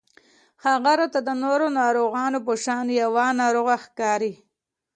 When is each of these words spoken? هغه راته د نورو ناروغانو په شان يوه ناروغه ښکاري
هغه 0.65 0.91
راته 0.99 1.19
د 1.27 1.29
نورو 1.43 1.67
ناروغانو 1.79 2.39
په 2.47 2.53
شان 2.63 2.85
يوه 3.01 3.25
ناروغه 3.41 3.75
ښکاري 3.83 4.33